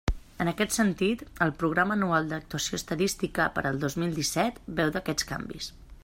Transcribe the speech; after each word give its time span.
En 0.43 0.49
aquest 0.51 0.71
sentit, 0.75 1.19
el 1.45 1.51
Programa 1.63 1.97
anual 1.97 2.31
d'actuació 2.31 2.79
estadística 2.79 3.47
per 3.57 3.65
al 3.73 3.77
dos 3.83 3.97
mil 4.05 4.17
disset 4.21 4.57
beu 4.81 4.95
d'aquests 4.97 5.29
canvis. 5.33 5.69